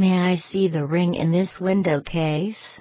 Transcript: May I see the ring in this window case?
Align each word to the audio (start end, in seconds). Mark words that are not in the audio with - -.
May 0.00 0.18
I 0.18 0.36
see 0.36 0.66
the 0.66 0.86
ring 0.86 1.14
in 1.14 1.30
this 1.30 1.60
window 1.60 2.00
case? 2.00 2.78